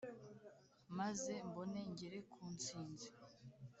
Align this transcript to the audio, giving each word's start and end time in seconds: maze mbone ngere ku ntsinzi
maze 0.97 1.31
mbone 1.47 1.79
ngere 1.91 2.19
ku 2.31 2.41
ntsinzi 2.53 3.07